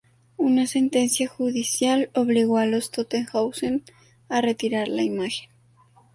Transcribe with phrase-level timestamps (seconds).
[0.37, 3.83] Una sentencia judicial obligó a los Toten Hosen
[4.29, 5.51] a retirar la imagen.